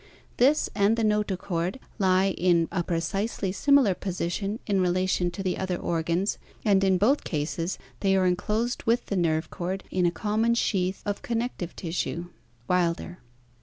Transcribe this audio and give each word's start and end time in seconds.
This 0.37 0.67
and 0.73 0.97
the 0.97 1.03
notochord 1.03 1.77
lie 1.99 2.31
in 2.35 2.67
a 2.71 2.81
precisely 2.81 3.51
similar 3.51 3.93
position 3.93 4.57
in 4.65 4.81
relation 4.81 5.29
to 5.29 5.43
the 5.43 5.59
other 5.59 5.77
organs, 5.77 6.39
and 6.65 6.83
in 6.83 6.97
both 6.97 7.23
cases 7.23 7.77
they 7.99 8.15
are 8.17 8.25
enclosed 8.25 8.81
with 8.87 9.05
the 9.05 9.15
nerve 9.15 9.51
cord 9.51 9.83
in 9.91 10.07
a 10.07 10.11
common 10.11 10.55
sheath 10.55 11.03
of 11.05 11.21
con 11.21 11.37
nective 11.37 11.75
tissue" 11.75 12.29
(Wilder). 12.67 13.19